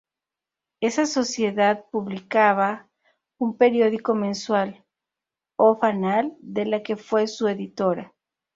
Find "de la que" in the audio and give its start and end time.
6.39-6.95